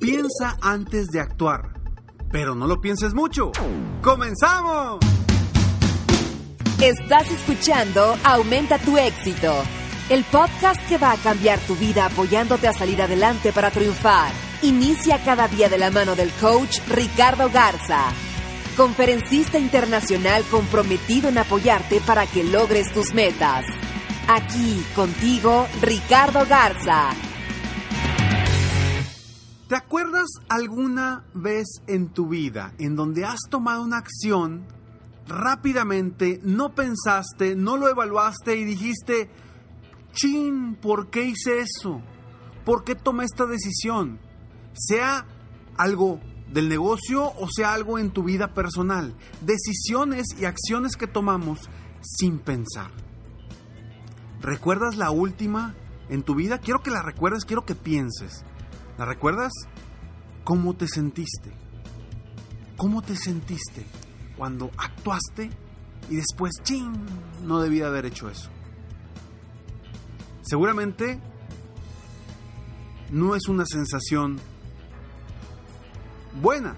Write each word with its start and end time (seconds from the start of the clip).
Piensa 0.00 0.56
antes 0.62 1.08
de 1.08 1.20
actuar, 1.20 1.74
pero 2.32 2.54
no 2.54 2.66
lo 2.66 2.80
pienses 2.80 3.12
mucho. 3.12 3.52
¡Comenzamos! 4.00 4.98
Estás 6.80 7.30
escuchando 7.30 8.16
Aumenta 8.24 8.78
tu 8.78 8.96
éxito, 8.96 9.52
el 10.08 10.24
podcast 10.24 10.80
que 10.88 10.96
va 10.96 11.12
a 11.12 11.18
cambiar 11.18 11.58
tu 11.58 11.76
vida 11.76 12.06
apoyándote 12.06 12.66
a 12.66 12.72
salir 12.72 13.02
adelante 13.02 13.52
para 13.52 13.70
triunfar. 13.70 14.32
Inicia 14.62 15.22
cada 15.22 15.48
día 15.48 15.68
de 15.68 15.76
la 15.76 15.90
mano 15.90 16.16
del 16.16 16.30
coach 16.40 16.78
Ricardo 16.88 17.50
Garza, 17.50 18.04
conferencista 18.78 19.58
internacional 19.58 20.44
comprometido 20.44 21.28
en 21.28 21.36
apoyarte 21.36 22.00
para 22.00 22.26
que 22.26 22.42
logres 22.42 22.90
tus 22.94 23.12
metas. 23.12 23.66
Aquí 24.28 24.82
contigo, 24.94 25.66
Ricardo 25.82 26.46
Garza 26.48 27.10
¿Te 29.70 29.76
acuerdas 29.76 30.26
alguna 30.48 31.24
vez 31.32 31.68
en 31.86 32.08
tu 32.08 32.26
vida 32.26 32.74
en 32.78 32.96
donde 32.96 33.24
has 33.24 33.38
tomado 33.48 33.84
una 33.84 33.98
acción 33.98 34.66
rápidamente, 35.28 36.40
no 36.42 36.74
pensaste, 36.74 37.54
no 37.54 37.76
lo 37.76 37.88
evaluaste 37.88 38.56
y 38.56 38.64
dijiste, 38.64 39.30
chin, 40.10 40.74
¿por 40.74 41.08
qué 41.08 41.22
hice 41.22 41.60
eso? 41.60 42.02
¿Por 42.64 42.82
qué 42.82 42.96
tomé 42.96 43.22
esta 43.22 43.46
decisión? 43.46 44.18
Sea 44.72 45.24
algo 45.76 46.18
del 46.52 46.68
negocio 46.68 47.26
o 47.26 47.46
sea 47.48 47.72
algo 47.72 48.00
en 48.00 48.10
tu 48.10 48.24
vida 48.24 48.52
personal. 48.52 49.14
Decisiones 49.40 50.34
y 50.36 50.46
acciones 50.46 50.96
que 50.96 51.06
tomamos 51.06 51.70
sin 52.02 52.40
pensar. 52.40 52.90
¿Recuerdas 54.40 54.96
la 54.96 55.12
última 55.12 55.76
en 56.08 56.24
tu 56.24 56.34
vida? 56.34 56.58
Quiero 56.58 56.82
que 56.82 56.90
la 56.90 57.02
recuerdes, 57.02 57.44
quiero 57.44 57.64
que 57.64 57.76
pienses. 57.76 58.44
¿La 59.00 59.06
recuerdas? 59.06 59.50
¿Cómo 60.44 60.74
te 60.74 60.86
sentiste? 60.86 61.50
¿Cómo 62.76 63.00
te 63.00 63.16
sentiste 63.16 63.86
cuando 64.36 64.70
actuaste 64.76 65.48
y 66.10 66.16
después, 66.16 66.52
ching, 66.62 66.92
no 67.46 67.62
debía 67.62 67.86
haber 67.86 68.04
hecho 68.04 68.28
eso? 68.28 68.50
Seguramente 70.42 71.18
no 73.10 73.34
es 73.34 73.48
una 73.48 73.64
sensación 73.64 74.38
buena. 76.42 76.76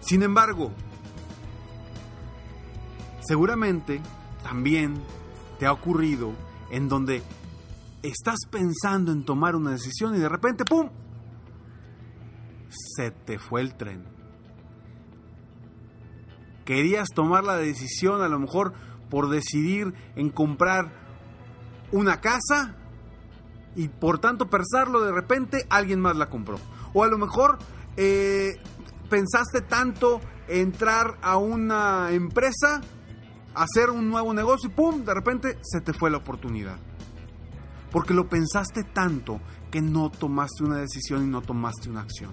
Sin 0.00 0.22
embargo, 0.22 0.72
seguramente 3.20 4.00
también 4.42 4.94
te 5.58 5.66
ha 5.66 5.72
ocurrido 5.72 6.32
en 6.70 6.88
donde 6.88 7.22
estás 8.02 8.40
pensando 8.50 9.12
en 9.12 9.24
tomar 9.24 9.56
una 9.56 9.72
decisión 9.72 10.14
y 10.14 10.18
de 10.18 10.28
repente, 10.28 10.64
¡pum! 10.64 10.90
Se 12.68 13.10
te 13.10 13.38
fue 13.38 13.60
el 13.60 13.74
tren. 13.74 14.04
Querías 16.64 17.08
tomar 17.14 17.44
la 17.44 17.56
decisión 17.56 18.22
a 18.22 18.28
lo 18.28 18.38
mejor 18.38 18.72
por 19.10 19.28
decidir 19.28 19.94
en 20.16 20.30
comprar 20.30 20.92
una 21.90 22.20
casa 22.20 22.76
y 23.74 23.88
por 23.88 24.18
tanto 24.18 24.48
pensarlo 24.48 25.00
de 25.02 25.12
repente 25.12 25.66
alguien 25.68 26.00
más 26.00 26.16
la 26.16 26.30
compró. 26.30 26.58
O 26.94 27.04
a 27.04 27.08
lo 27.08 27.18
mejor 27.18 27.58
eh, 27.96 28.60
pensaste 29.10 29.60
tanto 29.60 30.20
entrar 30.48 31.18
a 31.20 31.36
una 31.36 32.12
empresa, 32.12 32.80
hacer 33.54 33.90
un 33.90 34.08
nuevo 34.08 34.32
negocio 34.32 34.70
y 34.70 34.72
¡pum! 34.72 35.04
De 35.04 35.14
repente 35.14 35.58
se 35.62 35.80
te 35.80 35.92
fue 35.92 36.10
la 36.10 36.18
oportunidad 36.18 36.78
porque 37.92 38.14
lo 38.14 38.28
pensaste 38.28 38.82
tanto 38.82 39.40
que 39.70 39.80
no 39.80 40.10
tomaste 40.10 40.64
una 40.64 40.78
decisión 40.78 41.24
y 41.24 41.30
no 41.30 41.42
tomaste 41.42 41.90
una 41.90 42.00
acción. 42.00 42.32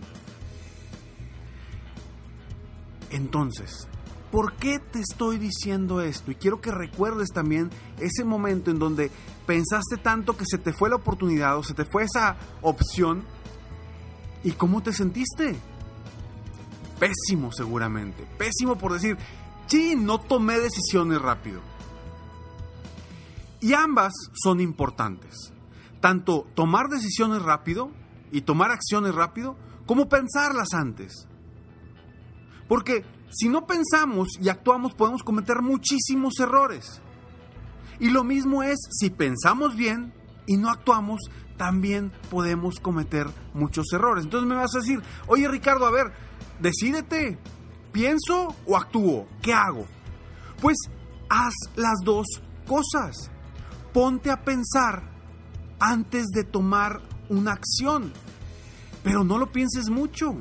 Entonces, 3.11 3.87
¿por 4.31 4.53
qué 4.53 4.79
te 4.79 4.99
estoy 4.99 5.37
diciendo 5.37 6.01
esto? 6.01 6.31
Y 6.31 6.35
quiero 6.35 6.61
que 6.61 6.71
recuerdes 6.71 7.29
también 7.29 7.69
ese 7.99 8.23
momento 8.23 8.71
en 8.71 8.79
donde 8.79 9.11
pensaste 9.45 9.97
tanto 9.97 10.37
que 10.37 10.45
se 10.45 10.57
te 10.57 10.71
fue 10.71 10.89
la 10.89 10.95
oportunidad 10.95 11.57
o 11.57 11.63
se 11.63 11.73
te 11.73 11.85
fue 11.85 12.03
esa 12.03 12.37
opción 12.61 13.23
y 14.43 14.51
cómo 14.51 14.81
te 14.81 14.93
sentiste. 14.93 15.57
Pésimo 16.99 17.51
seguramente, 17.51 18.25
pésimo 18.37 18.77
por 18.77 18.93
decir, 18.93 19.17
sí, 19.67 19.95
no 19.97 20.19
tomé 20.19 20.59
decisiones 20.59 21.21
rápido. 21.21 21.61
Y 23.61 23.73
ambas 23.73 24.13
son 24.33 24.61
importantes. 24.61 25.53
Tanto 25.99 26.47
tomar 26.55 26.87
decisiones 26.87 27.41
rápido 27.41 27.91
y 28.31 28.41
tomar 28.41 28.71
acciones 28.71 29.13
rápido, 29.15 29.57
como 29.85 30.07
pensarlas 30.07 30.73
antes. 30.73 31.27
Porque 32.67 33.03
si 33.31 33.49
no 33.49 33.65
pensamos 33.65 34.29
y 34.39 34.49
actuamos 34.49 34.93
podemos 34.93 35.23
cometer 35.23 35.61
muchísimos 35.61 36.39
errores. 36.39 37.01
Y 37.99 38.09
lo 38.09 38.23
mismo 38.23 38.63
es 38.63 38.79
si 38.91 39.09
pensamos 39.09 39.75
bien 39.75 40.13
y 40.47 40.57
no 40.57 40.69
actuamos, 40.69 41.19
también 41.57 42.11
podemos 42.29 42.79
cometer 42.79 43.27
muchos 43.53 43.91
errores. 43.91 44.23
Entonces 44.23 44.47
me 44.47 44.55
vas 44.55 44.73
a 44.75 44.79
decir, 44.79 45.01
oye 45.27 45.47
Ricardo, 45.47 45.85
a 45.85 45.91
ver, 45.91 46.13
decídete, 46.59 47.37
¿pienso 47.91 48.55
o 48.65 48.77
actúo? 48.77 49.27
¿Qué 49.41 49.53
hago? 49.53 49.85
Pues 50.61 50.77
haz 51.29 51.53
las 51.75 51.99
dos 52.05 52.25
cosas 52.65 53.29
ponte 53.93 54.31
a 54.31 54.43
pensar 54.43 55.03
antes 55.79 56.27
de 56.27 56.43
tomar 56.43 57.01
una 57.29 57.53
acción. 57.53 58.11
Pero 59.03 59.23
no 59.23 59.37
lo 59.37 59.51
pienses 59.51 59.89
mucho. 59.89 60.35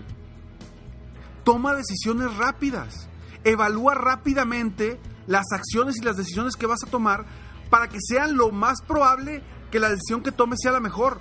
Toma 1.44 1.74
decisiones 1.74 2.36
rápidas. 2.36 3.08
Evalúa 3.44 3.94
rápidamente 3.94 4.98
las 5.26 5.46
acciones 5.52 5.96
y 5.96 6.04
las 6.04 6.16
decisiones 6.16 6.56
que 6.56 6.66
vas 6.66 6.82
a 6.84 6.90
tomar 6.90 7.24
para 7.70 7.88
que 7.88 7.98
sean 8.00 8.36
lo 8.36 8.50
más 8.50 8.80
probable 8.82 9.42
que 9.70 9.78
la 9.78 9.90
decisión 9.90 10.22
que 10.22 10.32
tomes 10.32 10.58
sea 10.62 10.72
la 10.72 10.80
mejor. 10.80 11.20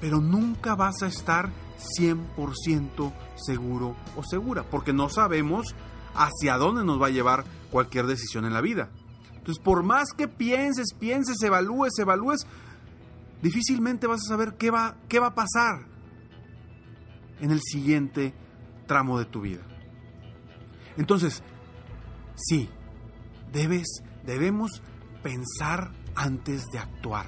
Pero 0.00 0.20
nunca 0.20 0.74
vas 0.74 1.02
a 1.02 1.06
estar 1.06 1.50
100% 1.98 3.12
seguro 3.36 3.96
o 4.16 4.22
segura, 4.22 4.62
porque 4.64 4.92
no 4.92 5.08
sabemos 5.08 5.74
hacia 6.14 6.56
dónde 6.56 6.84
nos 6.84 7.00
va 7.00 7.06
a 7.06 7.10
llevar 7.10 7.44
cualquier 7.70 8.06
decisión 8.06 8.44
en 8.44 8.52
la 8.52 8.60
vida. 8.60 8.90
Entonces, 9.44 9.62
por 9.62 9.82
más 9.82 10.14
que 10.16 10.26
pienses, 10.26 10.94
pienses, 10.98 11.36
evalúes, 11.42 11.92
evalúes, 11.98 12.46
difícilmente 13.42 14.06
vas 14.06 14.22
a 14.24 14.28
saber 14.28 14.54
qué 14.56 14.70
va, 14.70 14.96
qué 15.06 15.18
va 15.18 15.26
a 15.26 15.34
pasar 15.34 15.84
en 17.40 17.50
el 17.50 17.60
siguiente 17.60 18.32
tramo 18.86 19.18
de 19.18 19.26
tu 19.26 19.42
vida. 19.42 19.60
Entonces, 20.96 21.42
sí, 22.36 22.70
debes, 23.52 24.02
debemos 24.24 24.82
pensar 25.22 25.92
antes 26.14 26.64
de 26.72 26.78
actuar, 26.78 27.26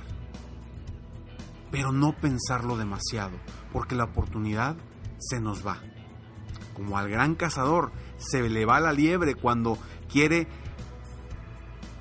pero 1.71 1.93
no 1.93 2.17
pensarlo 2.17 2.79
demasiado, 2.79 3.37
porque 3.75 3.95
la 3.95 4.05
oportunidad 4.05 4.79
se 5.19 5.39
nos 5.39 5.67
va. 5.67 5.83
Como 6.73 6.97
al 6.97 7.11
gran 7.11 7.35
cazador 7.35 7.93
se 8.17 8.49
le 8.49 8.65
va 8.65 8.81
la 8.81 8.95
liebre 8.95 9.35
cuando 9.35 9.77
quiere 10.11 10.49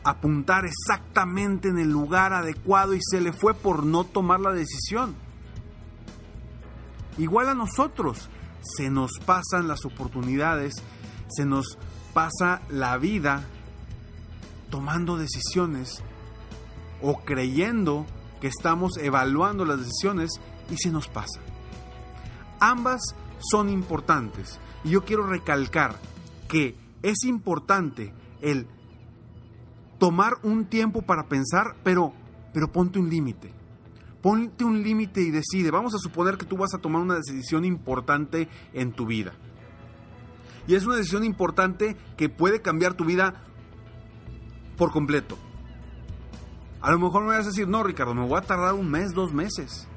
apuntar 0.06 0.66
exactamente 0.66 1.68
en 1.68 1.80
el 1.80 1.90
lugar 1.90 2.32
adecuado 2.32 2.94
y 2.94 3.00
se 3.02 3.20
le 3.20 3.34
fue 3.34 3.56
por 3.56 3.84
no 3.84 4.04
tomar 4.04 4.40
la 4.40 4.52
decisión. 4.52 5.16
Igual 7.18 7.50
a 7.50 7.56
nosotros, 7.56 8.30
se 8.62 8.92
nos 8.92 9.12
pasan 9.26 9.68
las 9.68 9.84
oportunidades, 9.84 10.76
se 11.28 11.46
nos 11.46 11.80
pasa 12.14 12.62
la 12.70 12.98
vida 13.00 13.46
tomando 14.70 15.18
decisiones 15.18 16.04
o 17.02 17.22
creyendo 17.22 18.06
que 18.40 18.48
estamos 18.48 18.98
evaluando 18.98 19.66
las 19.66 19.80
decisiones 19.80 20.30
y 20.70 20.78
se 20.78 20.92
nos 20.92 21.08
pasa. 21.08 21.40
Ambas 22.60 23.02
son 23.40 23.70
importantes 23.70 24.60
y 24.84 24.92
yo 24.92 25.04
quiero 25.04 25.26
recalcar 25.26 25.96
que 26.48 26.78
es 27.02 27.24
importante 27.24 28.14
el 28.42 28.68
tomar 29.98 30.34
un 30.44 30.66
tiempo 30.66 31.02
para 31.02 31.28
pensar, 31.28 31.76
pero, 31.84 32.14
pero 32.54 32.72
ponte 32.72 33.00
un 33.00 33.10
límite. 33.10 33.54
Ponte 34.22 34.64
un 34.64 34.82
límite 34.82 35.22
y 35.22 35.32
decide. 35.32 35.72
Vamos 35.72 35.94
a 35.94 36.00
suponer 36.00 36.38
que 36.38 36.46
tú 36.46 36.58
vas 36.58 36.74
a 36.74 36.80
tomar 36.80 37.02
una 37.02 37.16
decisión 37.16 37.64
importante 37.64 38.50
en 38.74 38.92
tu 38.92 39.06
vida. 39.06 39.34
Y 40.68 40.76
es 40.76 40.86
una 40.86 40.96
decisión 40.96 41.24
importante 41.24 41.96
que 42.18 42.30
puede 42.30 42.62
cambiar 42.62 42.96
tu 42.96 43.06
vida 43.06 43.44
por 44.78 44.92
completo. 44.92 45.38
A 46.82 46.92
lo 46.92 47.00
mejor 47.00 47.24
me 47.24 47.30
vas 47.30 47.46
a 47.46 47.50
decir, 47.50 47.68
no, 47.68 47.84
Ricardo, 47.84 48.14
me 48.14 48.26
voy 48.26 48.38
a 48.38 48.42
tardar 48.42 48.74
un 48.74 48.90
mes, 48.90 49.14
dos 49.14 49.34
meses. 49.34 49.88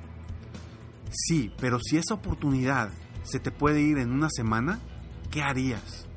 Sí, 1.10 1.52
pero 1.58 1.78
si 1.80 1.96
esa 1.96 2.14
oportunidad 2.14 2.90
se 3.22 3.40
te 3.40 3.50
puede 3.50 3.80
ir 3.80 3.98
en 3.98 4.12
una 4.12 4.28
semana, 4.30 4.78
¿qué 5.30 5.42
harías? 5.42 6.07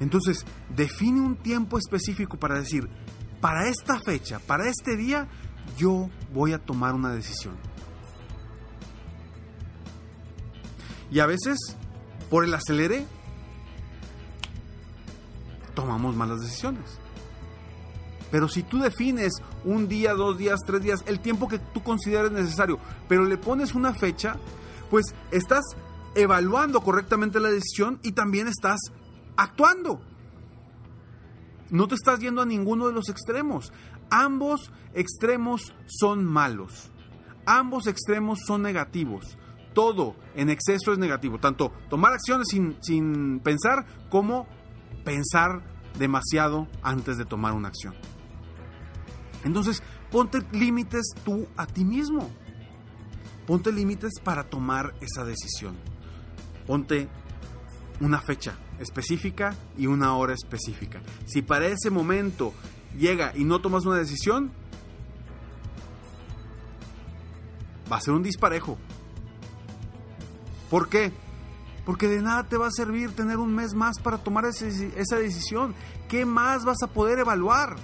Entonces, 0.00 0.44
define 0.74 1.20
un 1.20 1.36
tiempo 1.36 1.78
específico 1.78 2.38
para 2.38 2.58
decir, 2.58 2.88
para 3.40 3.68
esta 3.68 4.00
fecha, 4.00 4.38
para 4.40 4.68
este 4.68 4.96
día, 4.96 5.28
yo 5.76 6.10
voy 6.32 6.52
a 6.52 6.58
tomar 6.58 6.94
una 6.94 7.12
decisión. 7.12 7.54
Y 11.10 11.20
a 11.20 11.26
veces, 11.26 11.58
por 12.30 12.44
el 12.44 12.54
acelere, 12.54 13.06
tomamos 15.74 16.14
malas 16.16 16.40
decisiones. 16.40 16.98
Pero 18.30 18.48
si 18.48 18.62
tú 18.62 18.78
defines 18.78 19.32
un 19.64 19.88
día, 19.88 20.14
dos 20.14 20.38
días, 20.38 20.60
tres 20.64 20.82
días, 20.82 21.02
el 21.06 21.20
tiempo 21.20 21.48
que 21.48 21.58
tú 21.58 21.82
consideres 21.82 22.30
necesario, 22.30 22.78
pero 23.08 23.24
le 23.24 23.36
pones 23.36 23.74
una 23.74 23.92
fecha, 23.92 24.36
pues 24.88 25.06
estás 25.30 25.64
evaluando 26.14 26.80
correctamente 26.80 27.40
la 27.40 27.50
decisión 27.50 27.98
y 28.02 28.12
también 28.12 28.46
estás 28.46 28.78
actuando. 29.40 30.02
No 31.70 31.88
te 31.88 31.94
estás 31.94 32.20
yendo 32.20 32.42
a 32.42 32.46
ninguno 32.46 32.86
de 32.86 32.92
los 32.92 33.08
extremos. 33.08 33.72
Ambos 34.10 34.70
extremos 34.92 35.74
son 35.86 36.24
malos. 36.24 36.90
Ambos 37.46 37.86
extremos 37.86 38.40
son 38.46 38.62
negativos. 38.62 39.38
Todo 39.72 40.14
en 40.34 40.50
exceso 40.50 40.92
es 40.92 40.98
negativo. 40.98 41.38
Tanto 41.38 41.72
tomar 41.88 42.12
acciones 42.12 42.48
sin, 42.50 42.76
sin 42.82 43.40
pensar 43.40 43.86
como 44.10 44.46
pensar 45.04 45.62
demasiado 45.98 46.68
antes 46.82 47.16
de 47.16 47.24
tomar 47.24 47.54
una 47.54 47.68
acción. 47.68 47.94
Entonces, 49.44 49.82
ponte 50.10 50.44
límites 50.52 51.14
tú 51.24 51.46
a 51.56 51.66
ti 51.66 51.84
mismo. 51.84 52.28
Ponte 53.46 53.72
límites 53.72 54.20
para 54.22 54.44
tomar 54.44 54.94
esa 55.00 55.24
decisión. 55.24 55.76
Ponte 56.66 57.08
una 58.00 58.20
fecha 58.20 58.54
específica 58.80 59.54
y 59.78 59.86
una 59.86 60.16
hora 60.16 60.34
específica. 60.34 61.00
Si 61.26 61.42
para 61.42 61.66
ese 61.66 61.90
momento 61.90 62.52
llega 62.98 63.32
y 63.36 63.44
no 63.44 63.60
tomas 63.60 63.86
una 63.86 63.98
decisión, 63.98 64.50
va 67.90 67.96
a 67.96 68.00
ser 68.00 68.14
un 68.14 68.22
disparejo. 68.22 68.78
¿Por 70.70 70.88
qué? 70.88 71.12
Porque 71.84 72.08
de 72.08 72.22
nada 72.22 72.44
te 72.44 72.56
va 72.56 72.68
a 72.68 72.70
servir 72.70 73.12
tener 73.12 73.38
un 73.38 73.54
mes 73.54 73.74
más 73.74 73.98
para 74.00 74.18
tomar 74.18 74.44
esa 74.46 75.16
decisión. 75.16 75.74
¿Qué 76.08 76.24
más 76.24 76.64
vas 76.64 76.82
a 76.82 76.88
poder 76.88 77.18
evaluar? 77.18 77.76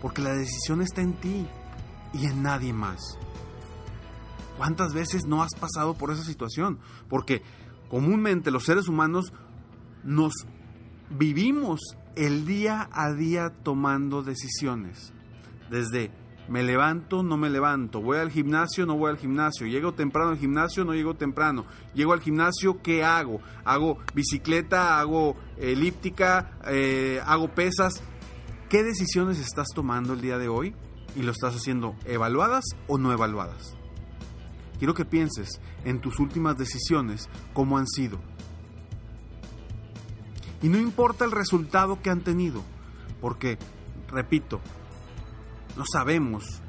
Porque 0.00 0.22
la 0.22 0.32
decisión 0.32 0.82
está 0.82 1.00
en 1.00 1.14
ti 1.14 1.46
y 2.12 2.26
en 2.26 2.42
nadie 2.42 2.72
más. 2.72 3.00
¿Cuántas 4.56 4.92
veces 4.92 5.24
no 5.26 5.42
has 5.42 5.54
pasado 5.58 5.94
por 5.94 6.12
esa 6.12 6.22
situación? 6.22 6.78
Porque 7.08 7.42
comúnmente 7.88 8.50
los 8.50 8.64
seres 8.64 8.86
humanos 8.88 9.32
nos 10.04 10.32
vivimos 11.10 11.80
el 12.16 12.46
día 12.46 12.88
a 12.92 13.12
día 13.12 13.52
tomando 13.62 14.22
decisiones. 14.22 15.12
Desde 15.70 16.10
me 16.48 16.62
levanto, 16.62 17.22
no 17.22 17.36
me 17.36 17.50
levanto, 17.50 18.00
voy 18.00 18.18
al 18.18 18.30
gimnasio, 18.30 18.86
no 18.86 18.96
voy 18.96 19.10
al 19.10 19.18
gimnasio, 19.18 19.66
llego 19.66 19.92
temprano 19.92 20.30
al 20.30 20.38
gimnasio, 20.38 20.84
no 20.84 20.94
llego 20.94 21.14
temprano, 21.14 21.66
llego 21.94 22.14
al 22.14 22.20
gimnasio, 22.20 22.80
¿qué 22.82 23.04
hago? 23.04 23.40
Hago 23.64 23.98
bicicleta, 24.14 24.98
hago 24.98 25.36
elíptica, 25.58 26.58
eh, 26.66 27.20
hago 27.26 27.48
pesas. 27.48 28.02
¿Qué 28.70 28.82
decisiones 28.82 29.38
estás 29.38 29.68
tomando 29.74 30.14
el 30.14 30.20
día 30.20 30.38
de 30.38 30.48
hoy? 30.48 30.74
Y 31.16 31.22
lo 31.22 31.32
estás 31.32 31.54
haciendo 31.54 31.96
evaluadas 32.04 32.64
o 32.86 32.98
no 32.98 33.12
evaluadas. 33.12 33.76
Quiero 34.78 34.94
que 34.94 35.04
pienses 35.04 35.60
en 35.84 36.00
tus 36.00 36.18
últimas 36.18 36.56
decisiones, 36.56 37.28
cómo 37.52 37.78
han 37.78 37.86
sido. 37.86 38.18
Y 40.62 40.68
no 40.68 40.78
importa 40.78 41.24
el 41.24 41.30
resultado 41.30 42.00
que 42.02 42.10
han 42.10 42.20
tenido, 42.20 42.62
porque, 43.20 43.58
repito, 44.08 44.60
no 45.76 45.84
sabemos 45.90 46.60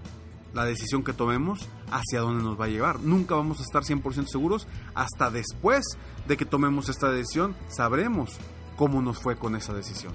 la 0.53 0.65
decisión 0.65 1.03
que 1.03 1.13
tomemos 1.13 1.67
hacia 1.91 2.21
dónde 2.21 2.43
nos 2.43 2.59
va 2.59 2.65
a 2.65 2.69
llevar. 2.69 2.99
Nunca 2.99 3.35
vamos 3.35 3.59
a 3.59 3.63
estar 3.63 3.83
100% 3.83 4.27
seguros. 4.27 4.67
Hasta 4.93 5.29
después 5.31 5.85
de 6.27 6.37
que 6.37 6.45
tomemos 6.45 6.89
esta 6.89 7.11
decisión, 7.11 7.55
sabremos 7.67 8.37
cómo 8.75 9.01
nos 9.01 9.19
fue 9.21 9.37
con 9.37 9.55
esa 9.55 9.73
decisión. 9.73 10.13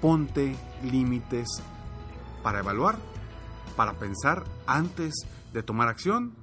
Ponte 0.00 0.56
límites 0.84 1.48
para 2.42 2.60
evaluar, 2.60 2.98
para 3.76 3.94
pensar 3.94 4.44
antes 4.66 5.14
de 5.52 5.62
tomar 5.62 5.88
acción. 5.88 6.34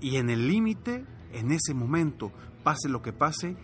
Y 0.00 0.16
en 0.16 0.30
el 0.30 0.46
límite, 0.48 1.04
en 1.32 1.50
ese 1.50 1.74
momento, 1.74 2.30
pase 2.64 2.88
lo 2.88 3.02
que 3.02 3.12
pase, 3.12 3.56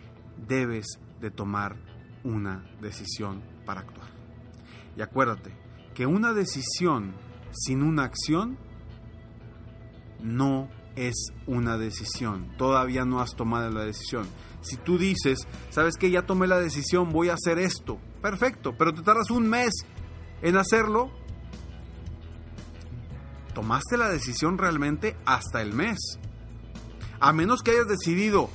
debes 0.47 0.87
de 1.21 1.31
tomar 1.31 1.77
una 2.23 2.65
decisión 2.81 3.43
para 3.67 3.81
actuar. 3.81 4.11
Y 4.97 5.03
acuérdate 5.03 5.53
que 5.95 6.07
una 6.07 6.33
decisión 6.33 7.15
sin 7.53 7.83
una 7.83 8.05
acción 8.05 8.59
no 10.23 10.69
es 10.97 11.33
una 11.47 11.79
decisión. 11.79 12.55
Todavía 12.57 13.05
no 13.05 13.21
has 13.21 13.35
tomado 13.35 13.71
la 13.71 13.85
decisión. 13.85 14.27
Si 14.61 14.77
tú 14.77 14.99
dices, 14.99 15.47
sabes 15.71 15.97
que 15.97 16.11
ya 16.11 16.27
tomé 16.27 16.47
la 16.47 16.59
decisión, 16.59 17.11
voy 17.11 17.31
a 17.31 17.35
hacer 17.35 17.59
esto, 17.59 17.99
perfecto, 18.21 18.75
pero 18.77 18.93
te 18.93 19.03
tardas 19.03 19.31
un 19.31 19.49
mes 19.49 19.73
en 20.43 20.57
hacerlo, 20.57 21.11
tomaste 23.55 23.97
la 23.97 24.09
decisión 24.09 24.59
realmente 24.59 25.17
hasta 25.25 25.63
el 25.63 25.73
mes. 25.73 25.99
A 27.21 27.33
menos 27.33 27.63
que 27.63 27.73
hayas 27.73 27.89
decidido, 27.89 28.51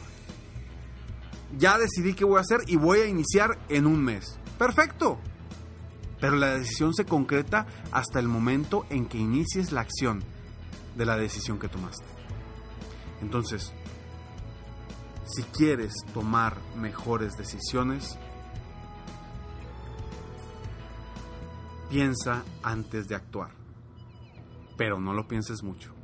ya 1.57 1.77
decidí 1.77 2.13
qué 2.13 2.25
voy 2.25 2.37
a 2.37 2.41
hacer 2.41 2.61
y 2.67 2.75
voy 2.75 2.99
a 2.99 3.07
iniciar 3.07 3.57
en 3.69 3.85
un 3.85 4.03
mes. 4.03 4.37
Perfecto. 4.57 5.19
Pero 6.19 6.37
la 6.37 6.55
decisión 6.55 6.93
se 6.93 7.05
concreta 7.05 7.67
hasta 7.91 8.19
el 8.19 8.27
momento 8.27 8.85
en 8.89 9.05
que 9.05 9.17
inicies 9.17 9.71
la 9.71 9.81
acción 9.81 10.23
de 10.95 11.05
la 11.05 11.17
decisión 11.17 11.59
que 11.59 11.67
tomaste. 11.67 12.05
Entonces, 13.21 13.73
si 15.25 15.43
quieres 15.43 15.93
tomar 16.13 16.57
mejores 16.77 17.33
decisiones, 17.37 18.17
piensa 21.89 22.43
antes 22.63 23.07
de 23.07 23.15
actuar. 23.15 23.51
Pero 24.77 24.99
no 24.99 25.13
lo 25.13 25.27
pienses 25.27 25.63
mucho. 25.63 25.94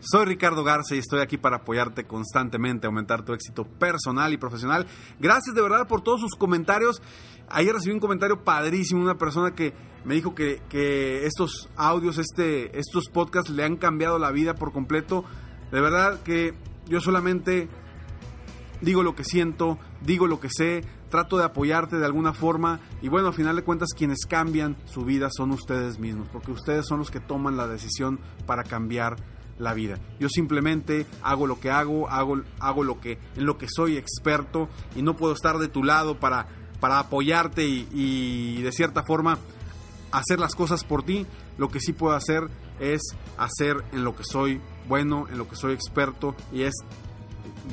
Soy 0.00 0.26
Ricardo 0.26 0.64
Garza 0.64 0.94
y 0.94 0.98
estoy 0.98 1.20
aquí 1.20 1.38
para 1.38 1.56
apoyarte 1.56 2.04
constantemente, 2.04 2.86
aumentar 2.86 3.24
tu 3.24 3.32
éxito 3.32 3.64
personal 3.64 4.32
y 4.32 4.36
profesional. 4.36 4.86
Gracias 5.18 5.54
de 5.54 5.62
verdad 5.62 5.88
por 5.88 6.02
todos 6.02 6.20
sus 6.20 6.34
comentarios. 6.34 7.00
Ayer 7.48 7.72
recibí 7.72 7.94
un 7.94 8.00
comentario 8.00 8.44
padrísimo, 8.44 9.02
una 9.02 9.16
persona 9.16 9.54
que 9.54 9.72
me 10.04 10.14
dijo 10.14 10.34
que, 10.34 10.60
estos 11.24 11.70
audios, 11.76 12.18
este, 12.18 12.78
estos 12.78 13.08
podcasts 13.08 13.50
le 13.50 13.64
han 13.64 13.76
cambiado 13.76 14.18
la 14.18 14.30
vida 14.30 14.54
por 14.54 14.72
completo. 14.72 15.24
De 15.72 15.80
verdad 15.80 16.22
que 16.22 16.54
yo 16.86 17.00
solamente 17.00 17.68
digo 18.82 19.02
lo 19.02 19.14
que 19.14 19.24
siento, 19.24 19.78
digo 20.02 20.26
lo 20.26 20.40
que 20.40 20.50
sé, 20.50 20.84
trato 21.08 21.38
de 21.38 21.44
apoyarte 21.44 21.96
de 21.96 22.04
alguna 22.04 22.34
forma 22.34 22.80
y 23.00 23.08
bueno, 23.08 23.28
al 23.28 23.34
final 23.34 23.56
de 23.56 23.62
cuentas 23.62 23.90
quienes 23.96 24.26
cambian 24.26 24.76
su 24.84 25.04
vida 25.04 25.28
son 25.30 25.52
ustedes 25.52 25.98
mismos, 25.98 26.28
porque 26.30 26.52
ustedes 26.52 26.86
son 26.86 26.98
los 26.98 27.10
que 27.10 27.20
toman 27.20 27.56
la 27.56 27.66
decisión 27.66 28.20
para 28.46 28.64
cambiar 28.64 29.16
la 29.58 29.74
vida. 29.74 29.98
Yo 30.18 30.28
simplemente 30.28 31.06
hago 31.22 31.46
lo 31.46 31.60
que 31.60 31.70
hago, 31.70 32.08
hago, 32.08 32.42
hago 32.58 32.84
lo 32.84 33.00
que, 33.00 33.18
en 33.36 33.46
lo 33.46 33.58
que 33.58 33.66
soy 33.68 33.96
experto 33.96 34.68
y 34.96 35.02
no 35.02 35.16
puedo 35.16 35.34
estar 35.34 35.58
de 35.58 35.68
tu 35.68 35.84
lado 35.84 36.18
para, 36.18 36.46
para 36.80 36.98
apoyarte 36.98 37.66
y, 37.66 38.62
de 38.62 38.72
cierta 38.72 39.02
forma 39.04 39.38
hacer 40.12 40.38
las 40.38 40.54
cosas 40.54 40.84
por 40.84 41.02
ti. 41.02 41.26
Lo 41.58 41.68
que 41.68 41.80
sí 41.80 41.92
puedo 41.92 42.14
hacer 42.14 42.48
es 42.80 43.02
hacer 43.36 43.84
en 43.92 44.04
lo 44.04 44.16
que 44.16 44.24
soy 44.24 44.60
bueno, 44.88 45.26
en 45.28 45.38
lo 45.38 45.48
que 45.48 45.56
soy 45.56 45.72
experto 45.72 46.34
y 46.52 46.62
es 46.62 46.74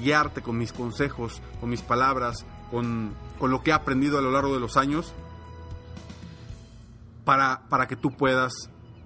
guiarte 0.02 0.42
con 0.42 0.58
mis 0.58 0.72
consejos, 0.72 1.42
con 1.60 1.70
mis 1.70 1.82
palabras, 1.82 2.46
con, 2.70 3.14
con 3.40 3.52
lo 3.52 3.64
que 3.64 3.72
he 3.72 3.74
aprendido 3.74 4.18
a 4.18 4.22
lo 4.22 4.32
largo 4.32 4.54
de 4.54 4.60
los 4.60 4.78
años 4.78 5.14
para, 7.26 7.64
para 7.70 7.88
que 7.88 7.96
tú 7.96 8.12
puedas 8.12 8.54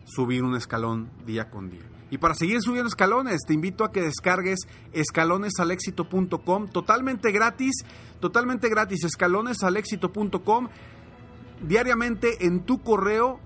subir 0.06 0.44
un 0.44 0.56
escalón 0.56 1.10
día 1.26 1.50
con 1.50 1.70
día. 1.70 1.95
Y 2.12 2.18
para 2.18 2.36
seguir 2.36 2.62
subiendo 2.62 2.88
escalones, 2.88 3.42
te 3.48 3.54
invito 3.54 3.84
a 3.84 3.92
que 3.92 4.02
descargues 4.02 4.60
escalonesalexito.com 4.94 6.68
totalmente 6.68 7.32
gratis, 7.32 7.84
totalmente 8.20 8.70
gratis, 8.70 9.04
escalonesalexito.com 9.04 10.70
diariamente 11.62 12.46
en 12.46 12.62
tu 12.62 12.82
correo 12.82 13.40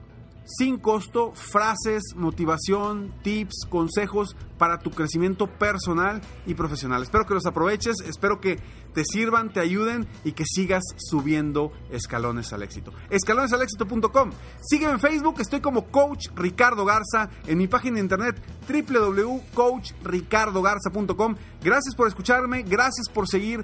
sin 0.58 0.77
costo 0.77 1.34
frases, 1.34 2.15
motivación, 2.15 3.13
tips, 3.22 3.68
consejos 3.70 4.36
para 4.58 4.79
tu 4.79 4.89
crecimiento 4.91 5.48
personal 5.48 6.22
y 6.46 6.56
profesional. 6.56 7.03
Espero 7.03 7.25
que 7.25 7.36
los 7.36 7.46
aproveches, 7.46 8.01
espero 8.06 8.41
que 8.41 8.60
te 8.94 9.03
sirvan, 9.06 9.53
te 9.53 9.60
ayuden 9.60 10.08
y 10.24 10.32
que 10.34 10.46
sigas 10.46 10.84
subiendo 10.98 11.72
escalones 11.91 12.51
al 12.53 12.63
éxito. 12.63 12.91
Escalonesalexito.com. 13.10 14.32
Sígueme 14.62 14.94
en 14.94 15.00
Facebook, 15.00 15.39
estoy 15.39 15.60
como 15.62 15.91
Coach 15.91 16.27
Ricardo 16.36 16.86
Garza, 16.86 17.29
en 17.46 17.58
mi 17.58 17.68
página 17.68 17.96
de 17.96 18.01
internet 18.01 18.39
www.coachricardogarza.com. 18.68 21.36
Gracias 21.62 21.96
por 21.96 22.08
escucharme, 22.08 22.63
gracias 22.63 23.08
por 23.13 23.27
seguir 23.27 23.63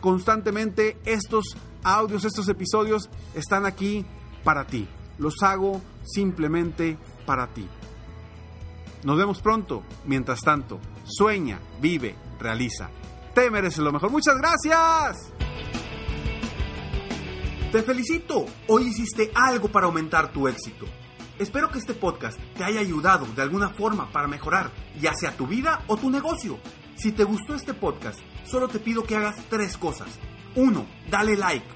constantemente 0.00 0.98
estos 1.04 1.56
audios, 1.82 2.24
estos 2.24 2.48
episodios 2.48 3.10
están 3.34 3.66
aquí 3.66 4.06
para 4.44 4.66
ti. 4.66 4.88
Los 5.18 5.42
hago 5.42 5.80
simplemente 6.04 6.98
para 7.24 7.48
ti. 7.48 7.68
Nos 9.02 9.16
vemos 9.16 9.40
pronto. 9.40 9.82
Mientras 10.04 10.40
tanto, 10.40 10.80
sueña, 11.04 11.60
vive, 11.80 12.16
realiza. 12.38 12.90
Te 13.34 13.50
mereces 13.50 13.78
lo 13.78 13.92
mejor. 13.92 14.10
Muchas 14.10 14.36
gracias. 14.38 15.32
Te 17.72 17.82
felicito. 17.82 18.46
Hoy 18.68 18.88
hiciste 18.88 19.30
algo 19.34 19.68
para 19.68 19.86
aumentar 19.86 20.32
tu 20.32 20.48
éxito. 20.48 20.86
Espero 21.38 21.70
que 21.70 21.78
este 21.78 21.92
podcast 21.92 22.38
te 22.56 22.64
haya 22.64 22.80
ayudado 22.80 23.26
de 23.26 23.42
alguna 23.42 23.68
forma 23.68 24.10
para 24.10 24.26
mejorar, 24.26 24.70
ya 24.98 25.12
sea 25.14 25.36
tu 25.36 25.46
vida 25.46 25.82
o 25.86 25.98
tu 25.98 26.08
negocio. 26.08 26.58
Si 26.96 27.12
te 27.12 27.24
gustó 27.24 27.54
este 27.54 27.74
podcast, 27.74 28.18
solo 28.44 28.68
te 28.68 28.78
pido 28.78 29.04
que 29.04 29.16
hagas 29.16 29.36
tres 29.50 29.76
cosas. 29.76 30.08
1. 30.54 30.86
Dale 31.10 31.36
like. 31.36 31.75